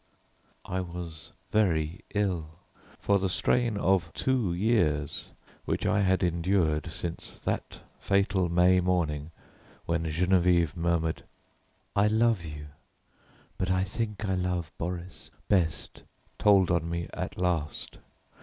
[0.65, 2.55] I was very ill,
[2.97, 5.29] for the strain of two years
[5.65, 9.29] which I had endured since that fatal May morning
[9.85, 11.23] when Geneviève murmured,
[11.95, 12.69] "I love you,
[13.59, 16.01] but I think I love Boris best,"
[16.39, 17.99] told on me at last.